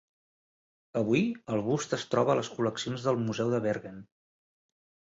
[1.01, 1.21] Avui,
[1.57, 4.07] el bust es troba a les col·leccions del Museu de Bergen.